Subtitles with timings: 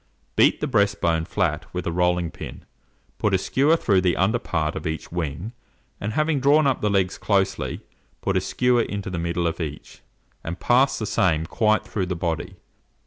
[0.35, 2.65] Beat the breast bone flat with a rolling pin,
[3.19, 5.51] put a skewer through the under part of each wing,
[5.99, 7.81] and having drawn up the legs closely,
[8.19, 10.01] put a skewer into the middle of each,
[10.43, 12.55] and pass the same quite through the body.